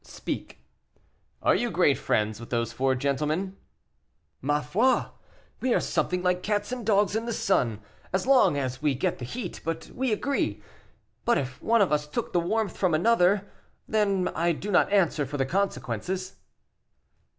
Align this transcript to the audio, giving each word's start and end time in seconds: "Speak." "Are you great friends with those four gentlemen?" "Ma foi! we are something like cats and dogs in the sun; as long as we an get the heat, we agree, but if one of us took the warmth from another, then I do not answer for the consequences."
"Speak." 0.03 0.57
"Are 1.43 1.53
you 1.53 1.69
great 1.69 1.95
friends 1.95 2.39
with 2.39 2.49
those 2.49 2.73
four 2.73 2.95
gentlemen?" 2.95 3.55
"Ma 4.41 4.59
foi! 4.59 5.03
we 5.59 5.75
are 5.75 5.79
something 5.79 6.23
like 6.23 6.41
cats 6.41 6.71
and 6.71 6.83
dogs 6.83 7.15
in 7.15 7.27
the 7.27 7.31
sun; 7.33 7.81
as 8.11 8.25
long 8.25 8.57
as 8.57 8.81
we 8.81 8.93
an 8.93 8.97
get 8.97 9.19
the 9.19 9.25
heat, 9.25 9.61
we 9.93 10.11
agree, 10.11 10.63
but 11.23 11.37
if 11.37 11.61
one 11.61 11.83
of 11.83 11.91
us 11.91 12.07
took 12.07 12.33
the 12.33 12.39
warmth 12.39 12.75
from 12.75 12.95
another, 12.95 13.47
then 13.87 14.27
I 14.29 14.53
do 14.53 14.71
not 14.71 14.91
answer 14.91 15.23
for 15.23 15.37
the 15.37 15.45
consequences." 15.45 16.33